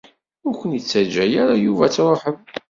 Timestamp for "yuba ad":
1.63-1.91